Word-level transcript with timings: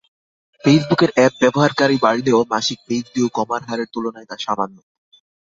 ফেসবুকের 0.63 1.11
অ্যাপ 1.13 1.33
ব্যবহারকারী 1.41 1.97
বাড়লেও 1.97 2.39
মাসিক 2.51 2.79
পেজভিউ 2.87 3.27
কমার 3.37 3.61
হারের 3.67 3.89
তুলনায় 3.93 4.29
তা 4.29 4.35
সামান্য। 4.39 4.77